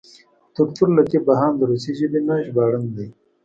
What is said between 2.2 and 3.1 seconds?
نه ژباړن دی.